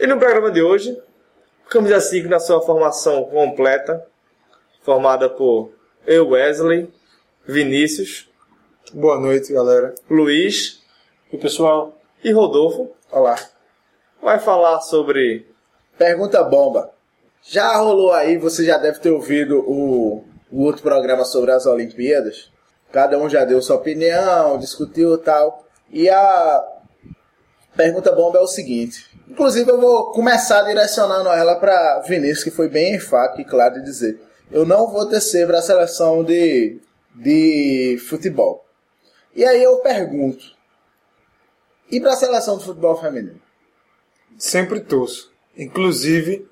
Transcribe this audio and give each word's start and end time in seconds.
E 0.00 0.06
no 0.06 0.16
programa 0.16 0.50
de 0.50 0.62
hoje, 0.62 0.96
Camisa 1.70 2.00
5 2.00 2.28
na 2.30 2.40
sua 2.40 2.62
formação 2.62 3.24
completa, 3.24 4.02
formada 4.80 5.28
por 5.28 5.70
eu, 6.06 6.30
Wesley, 6.30 6.90
Vinícius, 7.46 8.26
Boa 8.94 9.20
noite, 9.20 9.52
galera. 9.52 9.94
Luiz 10.08 10.82
E 11.30 11.36
pessoal, 11.36 12.00
e 12.24 12.32
Rodolfo, 12.32 12.90
Olá. 13.12 13.36
vai 14.22 14.38
falar 14.38 14.80
sobre 14.80 15.46
Pergunta 15.98 16.42
bomba. 16.42 16.90
Já 17.42 17.76
rolou 17.76 18.14
aí, 18.14 18.38
você 18.38 18.64
já 18.64 18.78
deve 18.78 19.00
ter 19.00 19.10
ouvido 19.10 19.58
o, 19.68 20.24
o 20.50 20.62
outro 20.62 20.80
programa 20.80 21.26
sobre 21.26 21.50
as 21.50 21.66
Olimpíadas. 21.66 22.50
Cada 22.90 23.18
um 23.18 23.28
já 23.28 23.44
deu 23.44 23.60
sua 23.60 23.76
opinião, 23.76 24.58
discutiu 24.58 25.16
e 25.16 25.18
tal. 25.18 25.66
E 25.90 26.08
a 26.08 26.77
pergunta 27.78 28.10
bomba 28.10 28.38
é 28.38 28.40
o 28.40 28.46
seguinte. 28.48 29.06
Inclusive 29.28 29.70
eu 29.70 29.80
vou 29.80 30.10
começar 30.10 30.62
direcionando 30.62 31.28
ela 31.28 31.54
para 31.54 32.00
Vinícius, 32.00 32.42
que 32.42 32.50
foi 32.50 32.68
bem 32.68 32.96
enfático 32.96 33.40
e 33.40 33.44
claro 33.44 33.74
de 33.74 33.84
dizer. 33.84 34.20
Eu 34.50 34.66
não 34.66 34.90
vou 34.90 35.08
descer 35.08 35.46
para 35.46 35.60
a 35.60 35.62
seleção 35.62 36.24
de, 36.24 36.80
de 37.14 37.96
futebol. 38.08 38.66
E 39.32 39.44
aí 39.44 39.62
eu 39.62 39.76
pergunto. 39.76 40.44
E 41.88 42.00
para 42.00 42.14
a 42.14 42.16
seleção 42.16 42.58
de 42.58 42.64
futebol 42.64 43.00
feminino? 43.00 43.40
Sempre 44.36 44.80
torço. 44.80 45.30
Inclusive, 45.56 46.48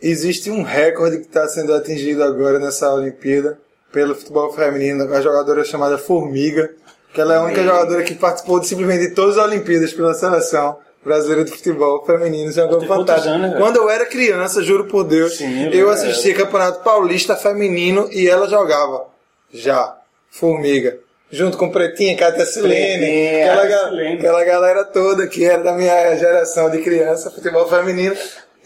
existe 0.00 0.50
um 0.52 0.62
recorde 0.62 1.18
que 1.18 1.26
está 1.26 1.48
sendo 1.48 1.74
atingido 1.74 2.22
agora 2.22 2.60
nessa 2.60 2.94
Olimpíada 2.94 3.58
pelo 3.92 4.14
futebol 4.14 4.52
feminino, 4.52 5.12
a 5.12 5.20
jogadora 5.20 5.64
chamada 5.64 5.98
Formiga, 5.98 6.74
que 7.18 7.22
ela 7.22 7.34
é 7.34 7.36
a 7.38 7.42
única 7.42 7.64
jogadora 7.64 8.04
que 8.04 8.14
participou 8.14 8.60
de 8.60 8.68
simplesmente 8.68 9.08
de 9.08 9.14
todas 9.14 9.36
as 9.36 9.44
Olimpíadas 9.44 9.92
pela 9.92 10.14
seleção 10.14 10.76
brasileira 11.04 11.42
de 11.44 11.50
futebol 11.50 12.04
feminino. 12.06 12.48
É 12.50 12.68
quantos 12.68 12.86
fantástica. 12.86 13.34
anos? 13.34 13.56
Quando 13.58 13.76
eu 13.76 13.90
era 13.90 14.06
criança, 14.06 14.62
juro 14.62 14.84
por 14.84 15.02
Deus, 15.02 15.36
Sim, 15.36 15.68
eu 15.72 15.90
assistia 15.90 16.32
Campeonato 16.34 16.84
Paulista 16.84 17.34
Feminino 17.34 18.08
e 18.12 18.28
ela 18.28 18.46
jogava. 18.48 19.06
Já. 19.52 19.96
Formiga. 20.30 20.98
Junto 21.30 21.58
com 21.58 21.70
Pretinha, 21.70 22.16
Cátia 22.16 22.46
Silene, 22.46 22.98
Pretinha, 22.98 23.44
aquela, 23.52 23.62
Cátia 23.62 23.78
ga- 23.78 23.88
Silene. 23.90 24.18
aquela 24.18 24.44
galera 24.44 24.84
toda 24.84 25.26
que 25.26 25.44
era 25.44 25.62
da 25.62 25.72
minha 25.72 26.16
geração 26.16 26.70
de 26.70 26.78
criança, 26.82 27.30
futebol 27.32 27.68
feminino. 27.68 28.14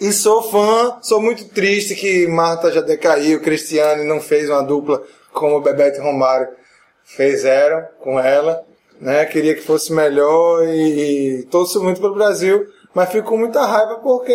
E 0.00 0.12
sou 0.12 0.42
fã, 0.42 0.96
sou 1.00 1.20
muito 1.20 1.44
triste 1.46 1.94
que 1.94 2.26
Marta 2.26 2.70
já 2.70 2.80
decaiu, 2.82 3.40
Cristiane 3.40 4.04
não 4.04 4.20
fez 4.20 4.50
uma 4.50 4.62
dupla 4.62 5.02
como 5.32 5.56
o 5.56 5.60
Bebeto 5.60 5.98
e 5.98 6.02
Romário 6.02 6.48
fizeram 7.04 7.86
com 8.00 8.18
ela. 8.18 8.62
Né? 9.00 9.24
Queria 9.26 9.54
que 9.54 9.62
fosse 9.62 9.92
melhor 9.92 10.64
e, 10.68 11.40
e 11.40 11.42
torço 11.44 11.82
muito 11.82 12.00
pro 12.00 12.14
Brasil, 12.14 12.66
mas 12.94 13.10
fico 13.10 13.28
com 13.28 13.36
muita 13.36 13.64
raiva 13.64 13.96
porque 13.96 14.32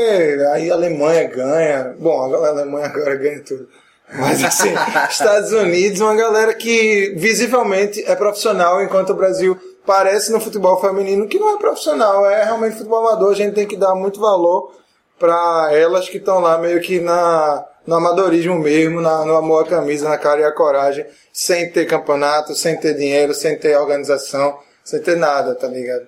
aí 0.52 0.70
a 0.70 0.74
Alemanha 0.74 1.24
ganha. 1.26 1.96
Bom, 1.98 2.22
a 2.22 2.48
Alemanha 2.50 2.88
agora 2.88 3.16
ganha 3.16 3.42
tudo. 3.44 3.68
Mas 4.14 4.44
assim, 4.44 4.74
Estados 5.10 5.52
Unidos, 5.52 6.00
uma 6.00 6.16
galera 6.16 6.54
que 6.54 7.14
visivelmente 7.18 8.04
é 8.06 8.16
profissional, 8.16 8.82
enquanto 8.82 9.12
o 9.12 9.16
Brasil 9.16 9.58
parece 9.86 10.32
no 10.32 10.40
futebol 10.40 10.80
feminino 10.82 11.28
que 11.28 11.40
não 11.40 11.56
é 11.56 11.58
profissional, 11.58 12.30
é 12.30 12.44
realmente 12.44 12.78
futebol 12.78 13.08
amador. 13.08 13.32
A 13.32 13.36
gente 13.36 13.56
tem 13.56 13.68
que 13.68 13.78
dar 13.78 13.96
muito 13.96 14.20
valor 14.20 14.74
para 15.18 15.70
elas 15.72 16.08
que 16.10 16.18
estão 16.18 16.40
lá 16.40 16.58
meio 16.58 16.82
que 16.82 17.00
na, 17.00 17.66
no 17.88 17.96
amadorismo 17.96 18.60
mesmo, 18.60 19.00
na, 19.00 19.24
no 19.26 19.36
amor 19.36 19.66
à 19.66 19.70
camisa, 19.70 20.10
na 20.10 20.18
cara 20.18 20.42
e 20.42 20.44
a 20.44 20.52
coragem, 20.52 21.06
sem 21.32 21.72
ter 21.72 21.86
campeonato, 21.86 22.54
sem 22.54 22.78
ter 22.78 22.94
dinheiro, 22.96 23.34
sem 23.34 23.58
ter 23.58 23.78
organização, 23.78 24.60
sem 24.84 25.02
ter 25.02 25.16
nada, 25.16 25.56
tá 25.56 25.68
ligado? 25.68 26.06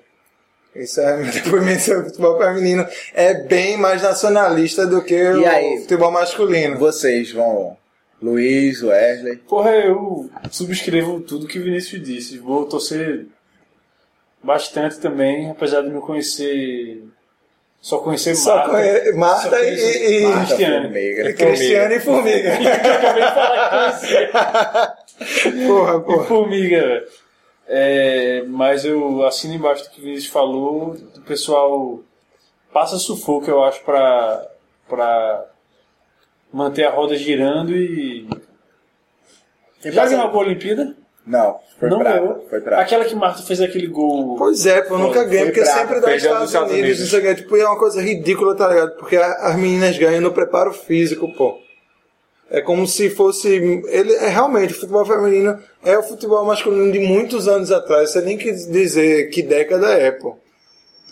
Isso 0.76 1.00
é 1.00 1.16
meu 1.24 1.32
depoimento 1.32 1.82
sobre 1.82 2.02
o 2.02 2.06
futebol 2.06 2.38
feminino. 2.38 2.86
É 3.14 3.34
bem 3.34 3.78
mais 3.78 4.02
nacionalista 4.04 4.86
do 4.86 5.02
que 5.02 5.22
o 5.22 5.48
aí? 5.48 5.80
futebol 5.82 6.12
masculino. 6.12 6.78
Vocês 6.78 7.32
vão. 7.32 7.78
Luiz, 8.22 8.84
Wesley. 8.84 9.38
porra, 9.38 9.72
eu 9.72 10.30
subscrevo 10.52 11.22
tudo 11.22 11.48
que 11.48 11.58
o 11.58 11.64
Vinícius 11.64 12.04
disse. 12.04 12.38
Vou 12.38 12.66
torcer 12.66 13.28
bastante 14.44 15.00
também, 15.00 15.50
apesar 15.50 15.82
de 15.82 15.90
não 15.90 16.02
conhecer. 16.02 17.02
Só 17.82 18.00
conhecer 18.00 18.36
Só 18.36 18.56
Marta. 18.56 18.72
conhe- 18.72 19.12
Marta 19.14 19.42
Só 19.44 19.50
conhecer 19.58 20.12
e- 20.12 20.20
e- 20.20 20.24
Marta, 20.28 20.46
Cristiane. 20.48 20.82
Formiga. 20.84 21.30
E 21.30 21.34
Cristiano 21.34 21.94
e 21.94 22.00
Formiga. 22.00 22.50
Eu 22.60 22.94
acabei 22.94 23.24
de 23.24 23.34
falar 23.34 24.00
que 24.00 24.06
conhecia. 24.10 24.30
porra, 25.68 25.96
E 25.98 26.02
porra. 26.02 26.24
formiga, 26.26 26.82
velho. 26.88 27.08
É, 27.72 28.44
mas 28.48 28.84
eu 28.84 29.24
assino 29.28 29.54
embaixo 29.54 29.84
do 29.84 29.90
que 29.92 30.00
o 30.02 30.04
Vinícius 30.04 30.32
falou. 30.32 30.96
O 31.16 31.22
pessoal 31.22 32.00
passa 32.74 32.98
sufoco, 32.98 33.50
eu 33.50 33.64
acho, 33.64 33.82
pra, 33.84 34.48
pra 34.90 35.46
manter 36.52 36.84
a 36.86 36.90
roda 36.90 37.16
girando 37.16 37.76
e. 37.76 38.28
Já 39.86 40.06
ganhou 40.08 40.28
uma 40.30 40.38
Olimpíada? 40.38 40.96
Não, 41.30 41.60
foi 41.80 41.90
não 41.90 42.00
prata. 42.00 42.20
ganhou. 42.20 42.46
Foi 42.50 42.60
prata. 42.60 42.82
Aquela 42.82 43.06
que 43.06 43.14
Marta 43.16 43.44
fez 43.44 43.62
aquele 43.62 43.86
gol. 43.88 44.36
Pois 44.36 44.66
é, 44.66 44.82
pô, 44.82 44.98
nunca 44.98 45.24
ganha, 45.24 45.44
foi 45.44 45.52
porque 45.52 45.62
brabo. 45.62 45.80
sempre 45.80 46.00
dá 46.02 46.16
Estados 46.16 46.48
Estados 46.48 46.72
Unidos, 46.72 46.90
Unidos. 46.90 47.00
isso 47.08 47.18
aqui, 47.18 47.36
tipo, 47.36 47.56
é 47.56 47.66
uma 47.66 47.78
coisa 47.78 48.02
ridícula, 48.02 48.56
tá 48.56 48.68
ligado? 48.68 48.96
Porque 48.98 49.16
a- 49.16 49.34
as 49.50 49.56
meninas 49.56 49.96
ganham 49.98 50.22
no 50.22 50.32
preparo 50.34 50.74
físico, 50.74 51.32
pô. 51.36 51.60
É 52.50 52.62
como 52.62 52.88
se 52.88 53.12
fosse. 53.12 53.48
Ele 53.48 54.14
é 54.16 54.28
realmente, 54.30 54.74
o 54.74 54.76
futebol 54.76 55.06
feminino 55.06 55.60
é 55.86 55.96
o 56.00 56.02
futebol 56.02 56.44
masculino 56.44 56.92
de 56.92 56.98
muitos 56.98 57.48
anos 57.48 57.72
atrás. 57.72 58.10
Você 58.10 58.22
nem 58.22 58.40
quis 58.40 58.66
dizer 58.68 59.30
que 59.30 59.44
década 59.44 59.94
é, 59.94 60.10
pô. 60.10 60.36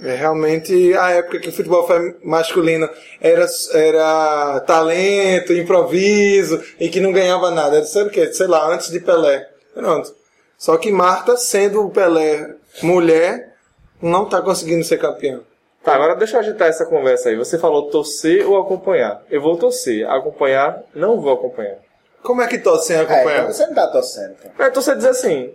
É 0.01 0.15
realmente 0.15 0.95
a 0.95 1.11
época 1.11 1.39
que 1.39 1.49
o 1.49 1.51
futebol 1.51 1.87
masculino 2.23 2.89
era, 3.21 3.45
era 3.73 4.59
talento, 4.61 5.53
improviso 5.53 6.59
e 6.79 6.89
que 6.89 6.99
não 6.99 7.11
ganhava 7.11 7.51
nada. 7.51 7.77
Era, 7.77 7.85
sabe 7.85 8.09
o 8.09 8.11
quê? 8.11 8.31
Sei 8.33 8.47
lá, 8.47 8.67
antes 8.73 8.89
de 8.91 8.99
Pelé. 8.99 9.47
Pronto. 9.77 10.15
Só 10.57 10.75
que 10.77 10.91
Marta, 10.91 11.37
sendo 11.37 11.85
o 11.85 11.89
Pelé 11.91 12.49
mulher, 12.81 13.53
não 14.01 14.25
tá 14.27 14.41
conseguindo 14.41 14.83
ser 14.83 14.97
campeã. 14.97 15.39
Tá, 15.83 15.93
agora 15.95 16.15
deixa 16.15 16.35
eu 16.37 16.41
agitar 16.41 16.67
essa 16.67 16.85
conversa 16.85 17.29
aí. 17.29 17.35
Você 17.37 17.57
falou 17.57 17.89
torcer 17.89 18.45
ou 18.47 18.59
acompanhar. 18.59 19.21
Eu 19.29 19.41
vou 19.41 19.55
torcer. 19.57 20.05
Acompanhar, 20.09 20.81
não 20.93 21.21
vou 21.21 21.33
acompanhar. 21.33 21.77
Como 22.23 22.41
é 22.41 22.47
que 22.47 22.57
torce 22.57 22.87
sem 22.87 22.97
É, 22.97 23.01
acompanhar? 23.01 23.39
então 23.43 23.53
você 23.53 23.67
não 23.67 23.73
tá 23.75 23.87
torcendo. 23.87 24.35
Então. 24.43 24.65
É, 24.65 24.69
torcer 24.69 24.95
dizer 24.97 25.09
assim. 25.09 25.53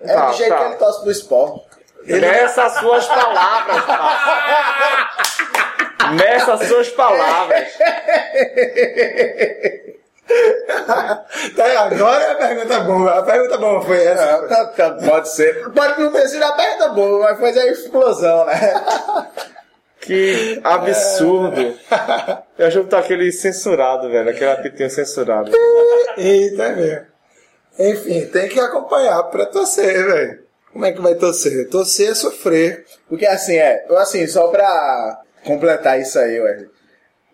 É 0.00 0.14
Tá, 0.14 0.30
do 0.30 0.36
jeito 0.36 0.50
tá. 0.50 0.58
que 0.58 0.64
ele 0.64 0.74
torce 0.76 1.00
pro 1.00 1.10
esporte. 1.10 1.64
Meça 2.06 2.64
as 2.64 2.72
suas 2.74 3.06
palavras, 3.06 3.84
pá. 3.84 5.10
Meça 6.14 6.52
as 6.52 6.68
suas 6.68 6.88
palavras. 6.90 7.66
Tá, 11.56 11.80
agora 11.82 12.24
é 12.24 12.30
a 12.32 12.34
pergunta 12.34 12.80
boa. 12.80 13.18
A 13.18 13.22
pergunta 13.22 13.58
boa 13.58 13.82
foi 13.82 14.04
essa. 14.04 14.22
É, 14.22 14.46
tá- 14.46 14.64
tá- 14.66 14.90
pode 14.92 15.28
ser. 15.28 15.70
Pode 15.70 16.00
não 16.00 16.12
ter 16.12 16.28
sido 16.28 16.42
a 16.44 16.52
perna 16.52 16.88
boa, 16.88 17.20
mas 17.22 17.38
foi 17.38 17.58
a 17.62 17.66
explosão, 17.70 18.46
né? 18.46 18.54
Que 20.00 20.60
absurdo. 20.62 21.78
Eu 22.58 22.66
acho 22.66 22.80
que 22.82 22.90
tá 22.90 22.98
aquele 22.98 23.32
censurado, 23.32 24.10
velho. 24.10 24.28
Aquele 24.28 24.50
apitinho 24.50 24.90
censurado. 24.90 25.50
Eita, 26.18 26.62
é 26.64 26.76
mesmo. 26.76 27.06
Enfim, 27.78 28.26
tem 28.26 28.48
que 28.50 28.60
acompanhar 28.60 29.22
pra 29.24 29.46
torcer, 29.46 30.04
velho. 30.06 30.44
Como 30.72 30.84
é 30.84 30.92
que 30.92 31.00
vai 31.00 31.14
torcer? 31.14 31.70
Torcer 31.70 32.10
é 32.10 32.14
sofrer. 32.14 32.84
Porque 33.08 33.24
assim, 33.26 33.56
é, 33.56 33.86
assim, 33.96 34.26
só 34.26 34.48
pra 34.48 35.22
completar 35.46 35.98
isso 35.98 36.18
aí, 36.18 36.38
Wesley. 36.38 36.68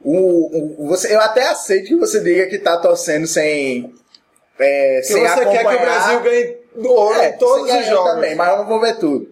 O, 0.03 0.83
o, 0.85 0.89
você, 0.89 1.15
eu 1.15 1.21
até 1.21 1.49
aceito 1.49 1.89
que 1.89 1.97
você 1.97 2.21
diga 2.21 2.47
que 2.47 2.59
tá 2.59 2.79
torcendo 2.79 3.27
sem. 3.27 3.93
É, 4.59 5.01
Se 5.03 5.13
sem 5.13 5.23
você 5.23 5.41
acompanhar. 5.41 5.51
quer 5.53 5.69
que 5.69 5.77
o 5.77 5.81
Brasil 5.81 6.21
ganhe 6.21 6.57
ouro 6.89 7.19
É, 7.21 7.29
em 7.31 7.33
todos 7.39 7.71
os 7.75 7.87
jogos. 7.87 8.13
também, 8.13 8.35
mas 8.35 8.51
eu 8.51 8.57
não 8.59 8.67
vou 8.67 8.81
ver 8.81 8.97
tudo. 8.99 9.29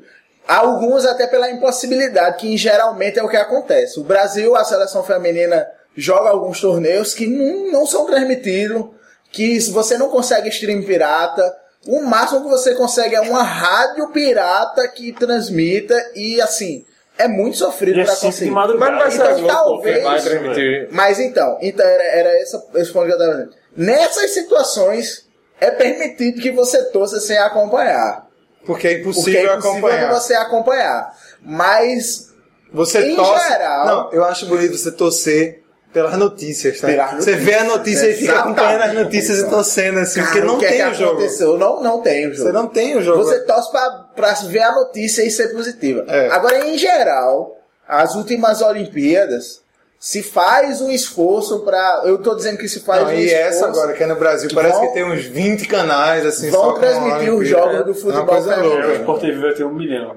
Alguns 0.47 1.05
até 1.05 1.27
pela 1.27 1.51
impossibilidade, 1.51 2.39
que 2.39 2.57
geralmente 2.57 3.19
é 3.19 3.23
o 3.23 3.29
que 3.29 3.37
acontece. 3.37 4.01
O 4.01 4.05
Brasil, 4.05 4.57
a 4.57 4.65
seleção 4.65 5.03
feminina, 5.03 5.67
joga 5.95 6.31
alguns 6.31 6.61
torneios 6.61 7.13
que 7.13 7.27
não, 7.27 7.71
não 7.73 7.87
são 7.87 8.07
transmitidos, 8.07 8.87
que 9.31 9.61
se 9.61 9.71
você 9.71 9.99
não 9.99 10.09
consegue 10.09 10.49
stream 10.49 10.83
pirata, 10.83 11.55
o 11.87 12.01
máximo 12.03 12.43
que 12.43 12.49
você 12.49 12.75
consegue 12.75 13.15
é 13.15 13.21
uma 13.21 13.43
rádio 13.43 14.09
pirata 14.11 14.89
que 14.89 15.13
transmita 15.13 15.95
e 16.15 16.41
assim, 16.41 16.85
é 17.19 17.29
muito 17.29 17.57
sofrido 17.59 18.01
é 18.01 18.05
de 18.05 18.17
conseguir. 18.17 18.51
Mas 18.51 18.71
não 18.71 18.79
vai 18.79 19.11
ser 19.11 19.31
Então, 19.33 19.47
talvez- 19.47 20.03
vai 20.03 20.21
transmitir. 20.23 20.89
Mas 20.93 21.19
então, 21.21 21.59
então 21.61 21.85
era, 21.87 22.03
era 22.05 22.41
essa, 22.41 22.65
esse 22.77 22.93
ponto 22.93 23.07
que 23.07 23.13
eu 23.13 23.19
tava 23.19 23.33
dizendo. 23.33 23.51
Nessas 23.77 24.31
situações, 24.33 25.29
é 25.61 25.71
permitido 25.71 26.41
que 26.41 26.51
você 26.53 26.85
torça 26.85 27.21
sem 27.21 27.37
acompanhar. 27.39 28.27
Porque 28.65 28.87
é 28.87 28.91
Porque 28.99 29.09
impossível, 29.11 29.41
é 29.41 29.43
impossível 29.57 29.71
acompanhar. 29.73 30.13
você 30.15 30.35
acompanhar. 30.35 31.15
Mas 31.43 32.29
Você 32.73 33.01
Em 33.13 33.17
torce. 33.17 33.49
geral- 33.49 33.87
Não, 33.87 34.13
eu 34.13 34.25
acho 34.25 34.45
bonito 34.47 34.77
você 34.77 34.93
torcer 34.93 35.63
pelas 35.93 36.17
notícias, 36.17 36.81
tá? 36.81 36.87
Pelas 36.87 37.15
Você 37.25 37.35
vê 37.35 37.55
a 37.55 37.65
notícia 37.65 38.07
e 38.11 38.15
fica 38.15 38.33
Exatamente. 38.33 38.59
acompanhando 38.61 38.83
as 38.83 38.95
notícias 39.05 39.39
e 39.39 39.49
torcendo, 39.51 39.99
assim, 40.01 40.21
porque 40.21 40.35
cara, 40.41 40.47
não 40.47 40.57
o 40.57 40.59
que 40.59 40.65
é 40.67 40.69
tem 40.69 40.79
que 40.79 40.91
o 40.91 40.95
jogo. 40.95 41.13
aconteceu? 41.13 41.59
Não, 41.59 41.83
não 41.83 42.01
tem 42.03 42.27
o 42.29 42.35
jogo. 42.35 42.47
Você 42.49 42.53
não 42.53 42.67
tem 42.67 42.97
o 42.97 43.03
jogo. 43.03 43.23
Você 43.25 43.41
torce 43.41 43.71
pra, 43.71 43.91
pra 44.15 44.33
ver 44.49 44.63
a 44.63 44.73
notícia 44.73 45.23
e 45.23 45.31
ser 45.31 45.49
positiva. 45.49 46.05
É. 46.09 46.29
Agora, 46.31 46.67
em 46.67 46.77
geral, 46.79 47.57
as 47.87 48.15
últimas 48.15 48.61
Olimpíadas 48.61 49.63
se 49.99 50.23
faz 50.23 50.81
um 50.81 50.91
esforço 50.91 51.61
pra. 51.61 52.03
Eu 52.05 52.19
tô 52.19 52.35
dizendo 52.37 52.57
que 52.59 52.69
se 52.69 52.81
faz 52.81 53.03
Não, 53.03 53.09
um 53.09 53.13
e 53.15 53.25
esforço. 53.25 53.47
essa 53.49 53.67
agora, 53.67 53.93
que 53.95 54.03
é 54.03 54.07
no 54.07 54.15
Brasil, 54.17 54.49
parece 54.55 54.77
Vão- 54.79 54.87
que 54.89 54.95
tem 54.95 55.05
uns 55.05 55.25
20 55.25 55.67
canais, 55.67 56.25
assim, 56.25 56.51
vão 56.51 56.75
transmitir 56.75 57.35
os 57.35 57.49
jogos 57.49 57.85
do 57.85 57.91
É 57.91 57.95
futebol 57.95 58.13
uma 58.23 58.27
coisa 58.27 58.55
feminino. 58.55 58.75
É, 58.75 58.77
o 58.77 58.87
louca. 58.89 59.01
Sport 59.01 59.21
TV 59.23 59.41
vai 59.41 59.53
ter 59.55 59.65
um 59.65 59.75
milhão. 59.75 60.17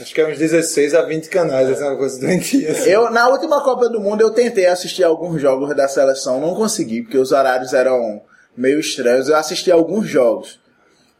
Acho 0.00 0.12
que 0.12 0.20
é 0.20 0.26
uns 0.26 0.38
16 0.38 0.94
a 0.94 1.02
20 1.02 1.28
canais, 1.28 1.70
assim, 1.70 1.84
uma 1.84 1.96
coisa 1.96 2.18
doentia. 2.20 2.72
Assim. 2.72 2.90
Eu, 2.90 3.10
na 3.10 3.28
última 3.28 3.62
Copa 3.62 3.88
do 3.88 4.00
Mundo, 4.00 4.22
eu 4.22 4.30
tentei 4.30 4.66
assistir 4.66 5.04
alguns 5.04 5.40
jogos 5.40 5.74
da 5.74 5.86
seleção, 5.86 6.40
não 6.40 6.54
consegui, 6.54 7.02
porque 7.02 7.18
os 7.18 7.30
horários 7.30 7.72
eram 7.72 8.20
meio 8.56 8.80
estranhos. 8.80 9.28
Eu 9.28 9.36
assisti 9.36 9.70
alguns 9.70 10.08
jogos. 10.08 10.60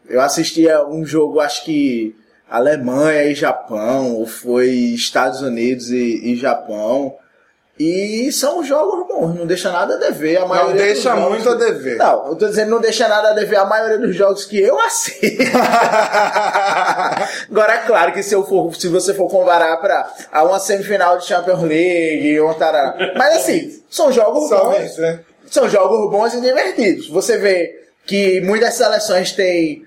Eu 0.07 0.21
assistia 0.21 0.85
um 0.85 1.05
jogo, 1.05 1.39
acho 1.39 1.63
que 1.63 2.15
Alemanha 2.49 3.23
e 3.23 3.33
Japão, 3.33 4.15
ou 4.15 4.25
foi 4.25 4.69
Estados 4.69 5.41
Unidos 5.41 5.89
e, 5.89 6.33
e 6.33 6.35
Japão. 6.35 7.15
E 7.77 8.31
são 8.31 8.63
jogos 8.63 9.05
bons, 9.05 9.35
não 9.35 9.45
deixa 9.45 9.69
nada 9.69 9.95
a 9.95 9.97
dever. 9.97 10.37
A 10.37 10.45
maioria 10.45 10.73
dos 10.75 10.81
deixa 10.81 11.09
jogos- 11.13 11.29
muito 11.29 11.49
a 11.49 11.55
dever. 11.55 11.97
Não, 11.97 12.27
eu 12.29 12.35
tô 12.37 12.47
dizendo 12.47 12.69
não 12.71 12.79
deixa 12.79 13.05
nada 13.07 13.31
a 13.31 13.33
dever 13.33 13.57
a 13.57 13.65
maioria 13.65 13.97
dos 13.97 14.15
jogos 14.15 14.45
que 14.45 14.57
eu 14.61 14.79
assisto. 14.79 15.43
Agora, 17.51 17.73
é 17.73 17.77
claro 17.85 18.13
que 18.13 18.23
se, 18.23 18.33
eu 18.33 18.45
for, 18.45 18.73
se 18.75 18.87
você 18.87 19.13
for 19.13 19.27
comparar 19.29 19.75
pra, 19.77 20.09
a 20.31 20.43
uma 20.43 20.59
semifinal 20.59 21.17
de 21.17 21.25
Champions 21.25 21.61
League, 21.63 22.39
ou 22.39 22.53
tará. 22.53 22.95
Mas 23.17 23.37
assim, 23.37 23.81
são 23.89 24.11
jogos 24.11 24.49
bons. 24.49 24.59
Somente, 24.59 25.01
né? 25.01 25.19
São 25.49 25.69
jogos 25.69 26.09
bons 26.09 26.33
e 26.33 26.41
divertidos. 26.41 27.09
Você 27.09 27.37
vê 27.37 27.83
que 28.05 28.41
muitas 28.41 28.73
seleções 28.75 29.31
têm 29.31 29.83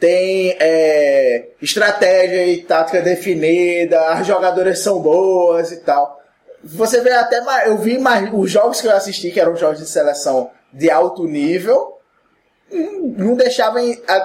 tem 0.00 0.56
é, 0.58 1.44
estratégia 1.62 2.44
e 2.48 2.62
tática 2.62 3.00
definida, 3.00 4.08
as 4.08 4.26
jogadoras 4.26 4.80
são 4.80 4.98
boas 5.00 5.70
e 5.70 5.76
tal. 5.76 6.20
Você 6.64 7.00
vê 7.00 7.12
até 7.12 7.40
mais, 7.40 7.68
eu 7.68 7.78
vi 7.78 7.98
mais 7.98 8.30
os 8.32 8.50
jogos 8.50 8.80
que 8.80 8.86
eu 8.86 8.96
assisti, 8.96 9.30
que 9.30 9.40
eram 9.40 9.56
jogos 9.56 9.78
de 9.78 9.86
seleção 9.86 10.50
de 10.72 10.90
alto 10.90 11.24
nível, 11.24 11.98
hum, 12.70 13.14
não 13.18 13.34
deixavam 13.34 13.82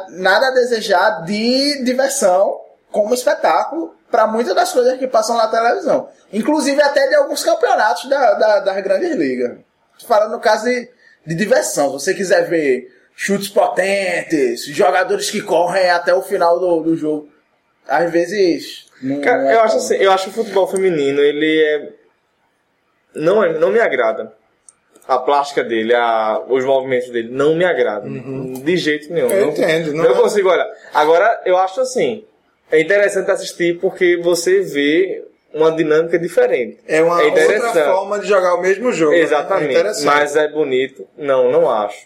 nada 0.09 0.47
a 0.47 0.51
desejar 0.51 1.23
de 1.25 1.83
diversão 1.83 2.61
como 2.91 3.13
espetáculo 3.13 3.95
para 4.09 4.27
muitas 4.27 4.55
das 4.55 4.71
coisas 4.71 4.97
que 4.97 5.07
passam 5.07 5.35
na 5.35 5.47
televisão. 5.47 6.09
Inclusive 6.31 6.81
até 6.81 7.07
de 7.07 7.15
alguns 7.15 7.43
campeonatos 7.43 8.09
da, 8.09 8.33
da, 8.33 8.59
das 8.61 8.83
grandes 8.83 9.15
ligas. 9.15 9.57
Falando 10.07 10.31
no 10.31 10.39
caso 10.39 10.65
de, 10.65 10.89
de 11.25 11.35
diversão. 11.35 11.87
Se 11.87 12.05
você 12.05 12.13
quiser 12.13 12.47
ver 12.47 12.87
chutes 13.15 13.49
potentes, 13.49 14.65
jogadores 14.65 15.29
que 15.31 15.41
correm 15.41 15.89
até 15.89 16.13
o 16.13 16.21
final 16.21 16.59
do, 16.59 16.81
do 16.81 16.95
jogo, 16.95 17.29
às 17.87 18.11
vezes. 18.11 18.85
Cara, 19.23 19.51
é 19.51 19.55
eu 19.55 19.61
acho 19.61 19.77
assim, 19.77 19.95
eu 19.95 20.11
acho 20.11 20.29
o 20.29 20.33
futebol 20.33 20.67
feminino, 20.67 21.19
ele 21.19 21.63
é. 21.63 21.96
Não, 23.17 23.43
é- 23.43 23.57
não 23.57 23.69
me 23.71 23.79
agrada. 23.79 24.33
A 25.07 25.17
plástica 25.17 25.63
dele, 25.63 25.93
a, 25.93 26.41
os 26.49 26.65
movimentos 26.65 27.09
dele, 27.09 27.29
não 27.31 27.55
me 27.55 27.63
agradam. 27.63 28.11
De 28.53 28.75
jeito 28.77 29.11
nenhum. 29.13 29.29
Eu 29.29 29.45
não, 29.45 29.51
entendo, 29.53 29.93
não 29.93 30.03
Não, 30.03 30.11
é- 30.11 30.21
consigo 30.21 30.49
olhar. 30.49 30.67
Agora, 30.93 31.41
eu 31.45 31.57
acho 31.57 31.79
assim. 31.81 32.25
É 32.69 32.81
interessante 32.81 33.31
assistir 33.31 33.79
porque 33.79 34.17
você 34.17 34.59
vê 34.61 35.23
uma 35.53 35.71
dinâmica 35.71 36.19
diferente. 36.19 36.77
É 36.85 37.01
uma 37.01 37.21
É 37.21 37.25
outra 37.25 37.85
forma 37.85 38.19
de 38.19 38.27
jogar 38.27 38.55
o 38.55 38.61
mesmo 38.61 38.91
jogo. 38.91 39.13
né? 39.13 39.19
É 39.19 39.21
Exatamente. 39.21 40.03
mas 40.03 40.35
é 40.35 40.49
bonito? 40.49 41.07
Não, 41.17 41.49
não 41.49 41.69
acho. 41.69 42.05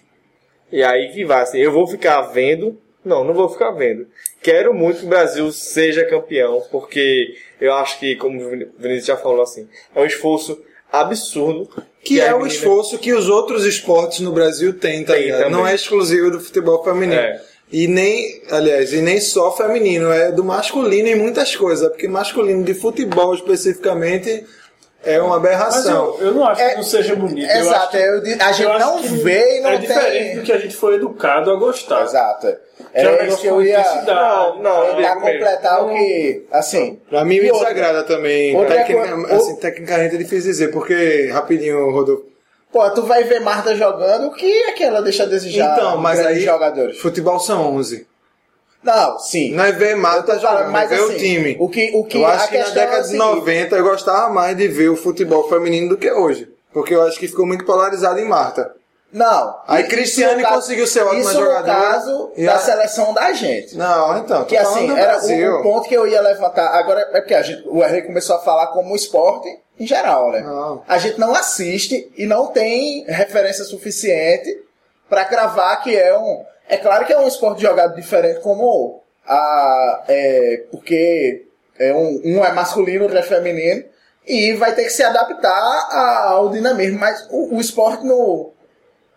E 0.72 0.84
aí 0.84 1.12
que 1.12 1.26
vai, 1.26 1.42
assim, 1.42 1.58
eu 1.58 1.72
vou 1.72 1.88
ficar 1.88 2.22
vendo? 2.22 2.80
Não, 3.04 3.24
não 3.24 3.34
vou 3.34 3.50
ficar 3.50 3.72
vendo. 3.72 4.06
Quero 4.44 4.76
muito 4.76 5.00
que 5.00 5.06
o 5.08 5.10
Brasil 5.10 5.52
seja 5.52 6.06
campeão, 6.06 6.62
porque 6.72 7.34
eu 7.60 7.74
acho 7.74 7.98
que, 8.00 8.16
como 8.16 8.40
o 8.46 8.50
Vin- 8.52 8.70
Vinícius 8.78 9.08
já 9.08 9.18
falou 9.18 9.42
assim, 9.42 9.68
é 9.96 10.00
um 10.00 10.06
esforço 10.06 10.62
absurdo. 10.92 11.70
Que 12.04 12.20
as 12.20 12.30
é 12.30 12.34
o 12.34 12.48
esforço 12.48 12.98
que 12.98 13.14
os 13.14 13.30
outros 13.30 13.64
esportes 13.64 14.22
no 14.22 14.32
Brasil 14.32 14.74
têm, 14.74 15.04
tá 15.04 15.16
ligado? 15.16 15.52
Não 15.52 15.68
é 15.68 15.76
exclusivo 15.76 16.32
do 16.32 16.40
futebol 16.40 16.84
feminino. 16.84 17.14
É. 17.14 17.42
E 17.72 17.88
nem, 17.88 18.42
aliás, 18.50 18.92
e 18.92 19.02
nem 19.02 19.22
só 19.22 19.56
feminino, 19.56 20.12
é 20.12 20.32
do 20.32 20.44
masculino 20.44 21.08
em 21.08 21.16
muitas 21.16 21.56
coisas. 21.56 21.88
Porque 21.88 22.08
masculino 22.08 22.64
de 22.64 22.74
futebol 22.74 23.34
especificamente 23.34 24.46
é 25.04 25.20
uma 25.22 25.30
Mas 25.30 25.38
aberração. 25.38 26.16
eu, 26.20 26.28
eu 26.28 26.34
não 26.34 26.46
acho 26.46 26.62
É- 26.62 26.70
que 26.72 26.76
não 26.78 26.84
seja 26.84 27.16
bonito. 27.16 27.50
eu 27.50 27.56
acho 27.60 27.68
Exato, 27.70 27.92
que- 27.92 27.98
eu 27.98 28.22
di- 28.22 28.38
a 28.42 28.52
gente 28.52 28.64
eu 28.64 28.72
acho 28.74 28.86
não 28.86 29.02
que 29.02 29.08
vê 29.10 29.58
e 29.58 29.62
não 29.62 29.70
É 29.70 29.78
tem. 29.78 29.88
diferente 29.88 30.36
do 30.38 30.42
que 30.44 30.52
a 30.52 30.58
gente 30.58 30.76
foi 30.76 30.96
educado 30.96 31.52
a 31.52 31.56
gostar. 31.56 32.04
Exato. 32.04 32.48
Que 32.48 32.84
é 32.98 33.02
Era 33.02 33.26
isso 33.28 33.38
que 33.38 33.48
eu 33.48 33.62
ia. 33.62 33.84
Não, 34.06 34.62
não, 34.62 34.84
eu 34.86 34.96
mesmo. 34.98 35.22
completar 35.22 35.84
o 35.86 35.90
que. 35.90 36.46
Assim. 36.52 37.00
Pra 37.10 37.24
mim 37.24 37.36
E 37.36 37.42
me 37.44 37.52
desagrada 37.52 38.04
também. 38.04 38.56
outra 38.56 38.76
Tecnica- 38.78 39.08
coisa- 39.16 39.36
assim, 39.36 39.56
tecnicamente 39.58 40.16
é 40.16 40.18
difícil 40.18 40.52
dizer, 40.52 40.68
porque, 40.70 41.30
rapidinho, 41.32 41.90
Rodolfo. 41.92 42.26
Pô, 42.72 42.90
tu 42.92 43.04
vai 43.04 43.24
ver 43.26 43.42
Marta 43.42 43.76
jogando, 43.76 44.28
o 44.28 44.32
que 44.34 44.46
é 44.64 44.72
que 44.72 44.84
ela 44.84 45.02
deixa 45.02 45.24
a 45.24 45.26
desejar? 45.26 45.74
Então, 45.78 45.98
mas 45.98 46.20
aí. 46.26 46.40
jogadores. 46.40 46.98
Futebol 47.00 47.38
são 47.40 47.76
11. 47.76 48.08
Não, 48.84 49.20
sim. 49.20 49.52
Não 49.54 49.64
é 49.64 49.72
ver 49.72 49.92
Eu 49.92 49.98
Mata 49.98 50.24
falando, 50.26 50.42
jogando, 50.42 50.68
é 50.68 50.72
mas 50.72 50.90
ver 50.90 50.96
assim, 51.00 51.14
o 51.14 51.18
time. 51.18 51.58
o 51.60 51.70
que- 51.70 51.92
o 51.94 52.04
que- 52.04 52.18
eu 52.18 52.26
acho 52.26 52.50
que 52.50 52.58
na 52.58 52.66
é 52.68 52.72
década 52.72 52.98
o 52.98 53.02
de 53.02 53.08
seguinte. 53.10 53.26
90 53.36 53.76
eu 53.76 53.84
gostava 53.84 54.30
mais 54.34 54.58
de 54.58 54.68
ver 54.68 54.90
o 54.90 54.96
futebol 54.96 55.48
feminino 55.48 55.90
do 55.90 55.98
que 55.98 56.12
hoje. 56.12 56.50
Porque 56.74 56.96
eu 56.96 57.04
acho 57.04 57.20
que 57.20 57.28
ficou 57.28 57.46
muito 57.46 57.64
polarizado 57.66 58.20
em 58.20 58.26
Marta. 58.26 58.74
Não. 59.14 59.60
Aí 59.68 59.82
Isso 59.82 59.90
Cristiane 59.92 60.42
caso- 60.42 60.56
conseguiu 60.56 60.88
ser 60.88 61.02
ótima 61.02 61.20
Isso 61.20 61.34
jogadora. 61.34 61.62
no 61.62 61.84
caso 61.84 62.32
da 62.38 62.56
a- 62.56 62.60
seleção 62.60 63.14
da 63.14 63.34
gente. 63.34 63.78
Não, 63.78 64.18
então. 64.18 64.46
Que 64.46 64.56
assim, 64.56 64.90
era 64.98 65.20
o, 65.22 65.60
o 65.60 65.64
ponto 65.64 65.88
que 65.90 65.94
eu 65.96 66.08
ia 66.08 66.22
levantar. 66.22 66.68
Agora 66.70 67.02
é 67.12 67.20
porque 67.20 67.34
a 67.36 67.42
gente, 67.42 67.62
o 67.68 67.84
RI 67.84 68.04
começou 68.04 68.38
a 68.38 68.40
falar 68.40 68.68
como 68.68 68.96
esporte 68.96 69.50
em 69.78 69.86
geral, 69.86 70.32
né? 70.32 70.40
Não. 70.40 70.82
A 70.88 70.98
gente 70.98 71.20
não 71.20 71.36
assiste 71.36 72.10
e 72.18 72.26
não 72.26 72.48
tem 72.48 73.04
referência 73.06 73.66
suficiente 73.66 74.50
pra 75.10 75.26
cravar 75.26 75.84
que 75.84 75.94
é 75.96 76.18
um. 76.18 76.46
É 76.68 76.78
claro 76.78 77.06
que 77.06 77.14
é 77.14 77.18
um 77.20 77.28
esporte 77.28 77.62
jogado 77.62 77.96
diferente 77.96 78.40
como 78.42 79.02
a. 79.26 80.04
É, 80.08 80.64
porque 80.72 81.46
é 81.80 81.94
um, 81.94 82.22
um 82.26 82.46
é 82.46 82.52
masculino, 82.52 83.04
outro 83.04 83.18
é 83.18 83.24
feminino. 83.24 83.84
E 84.26 84.54
vai 84.54 84.74
ter 84.76 84.84
que 84.84 84.90
se 84.92 85.04
adaptar 85.04 85.52
a- 85.52 86.30
ao 86.30 86.50
dinamismo. 86.50 87.00
Mas 87.00 87.28
o, 87.32 87.56
o 87.56 87.60
esporte, 87.60 88.06
no, 88.06 88.52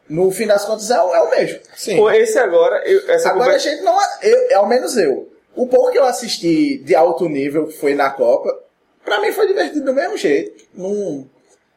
no 0.08 0.30
fim 0.30 0.46
das 0.46 0.64
contas, 0.64 0.90
é, 0.90 1.00
o- 1.00 1.14
é 1.14 1.20
o 1.20 1.30
mesmo. 1.30 1.60
Sim. 1.76 1.96
Pô, 1.96 2.10
esse 2.10 2.38
agora, 2.38 2.82
eu- 2.88 3.08
essa 3.10 3.28
Agora 3.28 3.44
a 3.44 3.46
conversa- 3.54 3.70
gente 3.70 3.82
não. 3.82 3.96
Eu, 4.22 4.58
ao 4.58 4.66
menos 4.66 4.96
eu. 4.96 5.30
O 5.54 5.66
pouco 5.68 5.92
que 5.92 5.98
eu 5.98 6.04
assisti 6.06 6.78
de 6.78 6.94
alto 6.96 7.28
nível 7.28 7.66
que 7.68 7.74
foi 7.74 7.94
na 7.94 8.10
Copa, 8.10 8.52
pra 9.04 9.20
mim 9.20 9.30
foi 9.30 9.46
divertido 9.46 9.84
do 9.84 9.92
mesmo 9.94 10.16
jeito. 10.16 10.64
Não, 10.74 11.28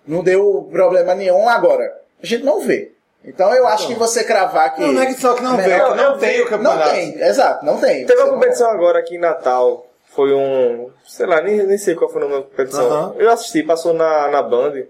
não 0.07 0.23
deu 0.23 0.67
problema 0.71 1.13
nenhum. 1.13 1.47
Agora, 1.47 1.95
a 2.23 2.25
gente 2.25 2.43
não 2.43 2.61
vê. 2.61 2.93
Então 3.23 3.53
eu 3.53 3.67
acho 3.67 3.87
que 3.87 3.95
você 3.95 4.23
cravar 4.23 4.73
que. 4.73 4.81
Não, 4.81 4.93
não 4.93 5.01
é 5.01 5.05
que 5.07 5.19
só 5.19 5.33
que 5.33 5.43
não 5.43 5.59
é 5.59 5.77
Não, 5.77 5.95
não 5.95 6.17
tem 6.17 6.41
o 6.41 6.45
campeonato. 6.45 6.87
Não 6.87 6.93
tem, 6.93 7.21
exato, 7.21 7.65
não 7.65 7.79
tem. 7.79 8.05
Teve 8.05 8.21
uma 8.21 8.33
competição 8.33 8.69
agora 8.69 8.99
aqui 8.99 9.15
em 9.15 9.19
Natal. 9.19 9.85
Foi 10.05 10.33
um. 10.33 10.89
Sei 11.05 11.25
lá, 11.25 11.41
nem, 11.41 11.65
nem 11.65 11.77
sei 11.77 11.93
qual 11.93 12.09
foi 12.09 12.23
o 12.23 12.27
nome 12.27 12.41
da 12.41 12.49
competição. 12.49 12.85
Aham. 12.85 13.15
Eu 13.17 13.29
assisti, 13.29 13.63
passou 13.63 13.93
na, 13.93 14.29
na 14.29 14.41
Band. 14.41 14.83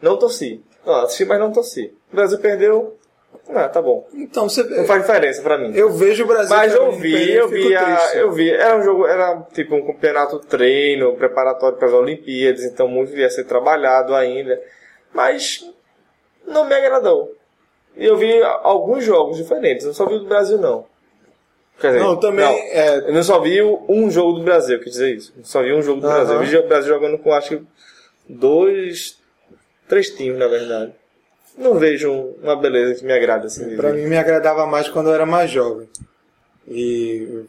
Não 0.00 0.16
torci. 0.16 0.62
Não, 0.84 0.94
assisti, 0.96 1.24
mas 1.24 1.38
não 1.38 1.52
torci. 1.52 1.94
O 2.12 2.16
Brasil 2.16 2.38
perdeu. 2.38 2.96
Ah, 3.50 3.68
tá 3.68 3.82
bom. 3.82 4.06
Então 4.14 4.48
você 4.48 4.62
Não 4.62 4.84
faz 4.84 5.02
diferença 5.02 5.42
pra 5.42 5.58
mim. 5.58 5.72
Eu 5.74 5.92
vejo 5.92 6.24
o 6.24 6.26
Brasil. 6.26 6.56
Mas 6.56 6.74
eu 6.74 6.92
vi, 6.92 7.12
perder, 7.12 7.36
eu 7.36 7.48
vi, 7.48 7.76
a, 7.76 7.84
triste. 7.84 8.16
eu 8.16 8.32
vi. 8.32 8.50
Era 8.50 8.76
um 8.78 8.82
jogo, 8.82 9.06
era 9.06 9.42
tipo 9.52 9.74
um 9.74 9.86
campeonato 9.86 10.38
treino, 10.38 11.14
preparatório 11.14 11.76
para 11.76 11.88
as 11.88 11.94
Olimpíadas, 11.94 12.64
então 12.64 12.88
muito 12.88 13.14
ia 13.14 13.28
ser 13.28 13.44
trabalhado 13.44 14.14
ainda. 14.14 14.60
Mas 15.12 15.64
não 16.46 16.64
me 16.64 16.74
agradou. 16.74 17.34
E 17.96 18.04
eu 18.04 18.16
vi 18.16 18.42
alguns 18.42 19.04
jogos 19.04 19.36
diferentes, 19.36 19.86
não 19.86 19.94
só 19.94 20.06
vi 20.06 20.14
o 20.14 20.20
do 20.20 20.26
Brasil 20.26 20.58
não. 20.58 20.84
Quer 21.80 21.88
dizer, 21.88 22.00
Não, 22.00 22.16
também, 22.16 22.44
é- 22.70 22.98
eu 23.08 23.12
não 23.12 23.22
só 23.22 23.40
vi 23.40 23.60
um 23.62 24.10
jogo 24.10 24.38
do 24.38 24.44
Brasil, 24.44 24.78
quer 24.78 24.90
dizer 24.90 25.14
isso. 25.16 25.32
Eu 25.36 25.44
só 25.44 25.62
vi 25.62 25.72
um 25.72 25.82
jogo 25.82 26.00
do. 26.00 26.06
Brasil. 26.06 26.34
Eu 26.34 26.42
vi 26.46 26.56
o 26.56 26.68
Brasil 26.68 26.94
jogando 26.94 27.18
com 27.18 27.32
acho 27.32 27.56
que 27.58 27.62
dois, 28.28 29.18
três 29.88 30.10
times 30.10 30.38
na 30.38 30.46
verdade. 30.48 30.92
Não 31.58 31.74
vejo 31.74 32.10
um- 32.10 32.34
uma 32.42 32.56
beleza 32.56 32.94
que 32.96 33.04
me 33.04 33.12
agrada 33.12 33.46
assim. 33.46 33.76
ver. 33.76 33.92
mim 33.94 34.06
me 34.06 34.16
agradava 34.16 34.66
mais 34.66 34.88
quando 34.88 35.08
eu 35.08 35.14
era 35.14 35.26
mais 35.26 35.50
jovem. 35.50 35.88
E 36.68 37.44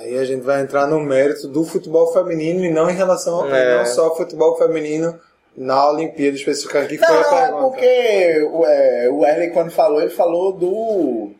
Aí 0.00 0.16
a 0.16 0.24
gente 0.24 0.42
vai 0.42 0.62
entrar 0.62 0.86
no 0.86 1.00
mérito 1.00 1.48
do 1.48 1.64
futebol 1.64 2.12
feminino 2.12 2.64
e 2.64 2.70
não 2.70 2.88
em 2.88 2.94
relação 2.94 3.42
a 3.42 3.56
É. 3.58 3.78
não 3.78 3.86
só 3.86 4.04
ao 4.06 4.16
futebol 4.16 4.56
feminino 4.56 5.18
na 5.56 5.90
Olimpíada 5.90 6.36
específica 6.36 6.86
que 6.86 6.98
foi 6.98 7.08
Não, 7.08 7.16
a 7.16 7.22
não, 7.22 7.36
é 7.36 7.42
pergunta. 7.42 7.62
porque 7.62 8.48
o, 8.52 8.64
é, 8.66 9.08
o 9.10 9.26
Erley, 9.26 9.50
quando 9.50 9.70
falou, 9.70 10.00
ele 10.00 10.10
falou 10.10 10.52
do, 10.52 11.30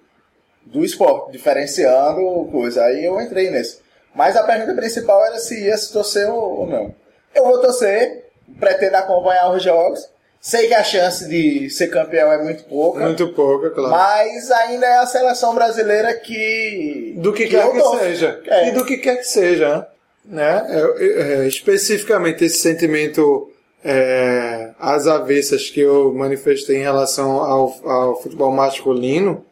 do 0.67 0.85
esporte, 0.85 1.33
diferenciando 1.33 2.49
coisa. 2.51 2.85
Aí 2.85 3.05
eu 3.05 3.21
entrei 3.21 3.51
nesse. 3.51 3.81
Mas 4.15 4.37
a 4.37 4.43
pergunta 4.43 4.75
principal 4.75 5.25
era 5.25 5.39
se 5.39 5.65
ia 5.65 5.77
se 5.77 5.93
torcer 5.93 6.29
ou, 6.31 6.67
não. 6.67 6.95
Eu 7.35 7.45
vou 7.45 7.61
torcer, 7.61 8.27
pretendo 8.61 8.97
acompanhar 8.97 9.51
os 9.51 9.63
jogos. 9.63 10.11
Sei 10.39 10.67
que 10.67 10.75
a 10.75 10.83
chance 10.83 11.29
de 11.29 11.71
ser 11.71 11.87
campeão 11.87 12.33
é 12.33 12.43
muito 12.43 12.65
pouca. 12.65 12.99
Muito 12.99 13.29
pouco, 13.29 13.67
é 13.67 13.71
claro. 13.71 13.91
Mas 13.91 14.51
ainda 14.51 14.87
é 14.87 14.99
a 14.99 15.07
seleção 15.07 15.55
brasileira 15.55 16.13
que. 16.15 17.15
do 17.17 17.33
que, 17.33 17.47
quer 17.47 17.65
eu 17.65 17.73
que 17.73 17.79
torço. 17.79 17.99
seja. 18.01 18.41
É. 18.47 18.69
E 18.69 18.73
do 18.73 18.85
que 18.85 18.97
quer 18.99 19.17
que 19.19 19.25
seja. 19.25 19.87
Né? 20.25 20.67
É, 20.69 21.43
é, 21.45 21.47
especificamente 21.49 22.45
esse 22.45 22.59
sentimento 22.59 23.52
é, 23.85 24.71
às 24.79 25.07
avessas 25.07 25.69
que 25.71 25.81
eu 25.81 26.13
manifestei 26.15 26.77
em 26.77 26.83
relação 26.83 27.33
ao, 27.43 27.89
ao 27.89 28.23
futebol 28.23 28.53
masculino 28.53 29.45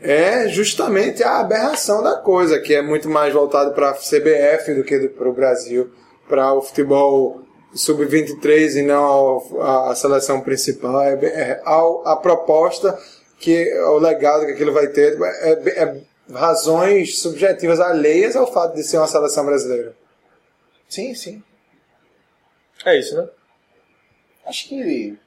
é 0.00 0.48
justamente 0.48 1.22
a 1.22 1.38
aberração 1.40 2.02
da 2.02 2.16
coisa, 2.16 2.60
que 2.60 2.74
é 2.74 2.82
muito 2.82 3.08
mais 3.08 3.32
voltado 3.32 3.72
para 3.72 3.90
a 3.90 3.94
CBF 3.94 4.74
do 4.74 4.84
que 4.84 5.08
para 5.08 5.28
o 5.28 5.32
Brasil, 5.32 5.90
para 6.28 6.52
o 6.52 6.60
futebol 6.60 7.40
sub-23 7.74 8.76
e 8.76 8.82
não 8.82 9.42
a, 9.60 9.90
a 9.92 9.94
seleção 9.94 10.40
principal. 10.40 11.00
É, 11.00 11.14
é, 11.24 11.62
ao- 11.64 12.06
a 12.06 12.16
proposta 12.16 12.98
que 13.38 13.72
o 13.78 13.98
legado 13.98 14.46
que 14.46 14.52
aquilo 14.52 14.72
vai 14.72 14.88
ter 14.88 15.18
é, 15.20 15.50
é 15.82 16.00
razões 16.32 17.20
subjetivas 17.20 17.80
alheias 17.80 18.36
ao 18.36 18.50
fato 18.50 18.74
de 18.74 18.82
ser 18.82 18.98
uma 18.98 19.06
seleção 19.06 19.44
brasileira. 19.46 19.94
Sim, 20.88 21.14
sim. 21.14 21.42
É 22.84 22.98
isso, 22.98 23.16
né? 23.16 23.26
Acho 24.46 24.68
que. 24.68 25.18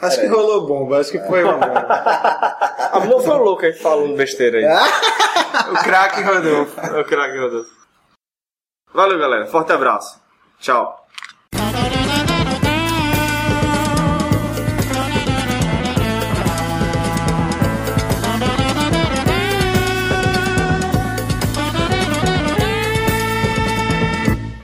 Acho 0.00 0.16
que 0.16 0.22
Peraí. 0.28 0.36
rolou 0.36 0.66
bomba, 0.66 1.00
acho 1.00 1.10
que 1.10 1.18
foi 1.20 1.42
uma 1.42 1.54
bomba. 1.54 1.80
A 2.92 3.00
Blue 3.00 3.20
foi 3.20 3.36
louco 3.36 3.64
aí 3.64 3.72
falando 3.72 4.16
besteira 4.16 4.58
aí. 4.58 4.64
o 5.72 5.82
craque 5.82 6.22
Rodolfo. 6.22 6.80
É 6.80 7.00
o 7.00 7.04
craque 7.04 7.36
Rodolfo. 7.36 7.70
Valeu, 8.94 9.18
galera. 9.18 9.46
Forte 9.46 9.72
abraço. 9.72 10.20
Tchau. 10.60 11.07